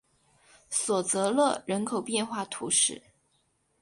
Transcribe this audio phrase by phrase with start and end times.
[0.71, 2.99] 索泽勒人口变化图示